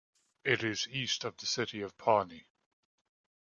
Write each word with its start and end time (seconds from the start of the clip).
It 0.43 0.63
is 0.63 0.87
east 0.87 1.23
of 1.25 1.37
the 1.37 1.45
city 1.45 1.79
of 1.83 1.95
Pawnee. 1.95 2.47